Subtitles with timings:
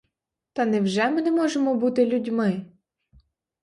[0.53, 2.65] Та невже ми не можемо бути людьми?!